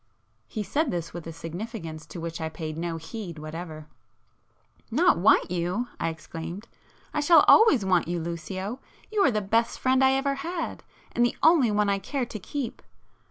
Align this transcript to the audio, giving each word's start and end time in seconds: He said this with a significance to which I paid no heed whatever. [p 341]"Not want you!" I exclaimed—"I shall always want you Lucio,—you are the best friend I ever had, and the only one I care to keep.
He 0.47 0.63
said 0.63 0.89
this 0.89 1.13
with 1.13 1.27
a 1.27 1.31
significance 1.31 2.07
to 2.07 2.19
which 2.19 2.41
I 2.41 2.49
paid 2.49 2.75
no 2.75 2.97
heed 2.97 3.37
whatever. 3.37 3.87
[p 4.89 4.95
341]"Not 4.95 5.17
want 5.19 5.51
you!" 5.51 5.89
I 5.99 6.09
exclaimed—"I 6.09 7.19
shall 7.19 7.45
always 7.47 7.85
want 7.85 8.07
you 8.07 8.19
Lucio,—you 8.19 9.21
are 9.23 9.29
the 9.31 9.41
best 9.41 9.77
friend 9.79 10.03
I 10.03 10.13
ever 10.13 10.33
had, 10.41 10.81
and 11.11 11.23
the 11.23 11.37
only 11.43 11.69
one 11.69 11.87
I 11.87 11.99
care 11.99 12.25
to 12.25 12.39
keep. 12.39 12.81